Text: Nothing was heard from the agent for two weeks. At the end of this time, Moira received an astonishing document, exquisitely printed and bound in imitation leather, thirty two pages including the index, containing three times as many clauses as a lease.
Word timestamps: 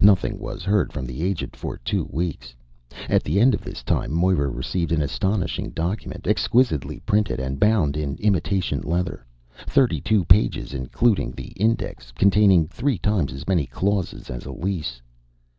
Nothing 0.00 0.38
was 0.38 0.62
heard 0.62 0.92
from 0.92 1.06
the 1.06 1.22
agent 1.22 1.56
for 1.56 1.78
two 1.78 2.04
weeks. 2.12 2.54
At 3.08 3.22
the 3.22 3.40
end 3.40 3.54
of 3.54 3.62
this 3.64 3.82
time, 3.82 4.12
Moira 4.12 4.48
received 4.50 4.92
an 4.92 5.00
astonishing 5.00 5.70
document, 5.70 6.26
exquisitely 6.26 7.00
printed 7.06 7.40
and 7.40 7.58
bound 7.58 7.96
in 7.96 8.16
imitation 8.16 8.82
leather, 8.82 9.24
thirty 9.66 10.02
two 10.02 10.26
pages 10.26 10.74
including 10.74 11.30
the 11.30 11.52
index, 11.56 12.12
containing 12.12 12.68
three 12.68 12.98
times 12.98 13.32
as 13.32 13.48
many 13.48 13.64
clauses 13.64 14.28
as 14.28 14.44
a 14.44 14.52
lease. 14.52 15.00